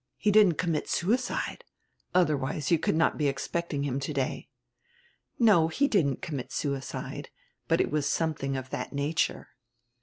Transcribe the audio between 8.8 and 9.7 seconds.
nature."